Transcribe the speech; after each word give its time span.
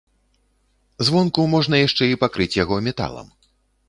Звонку 1.09 1.45
можна 1.53 1.81
яшчэ 1.87 2.03
і 2.13 2.19
пакрыць 2.23 2.47
яго 2.63 2.75
металам. 2.89 3.27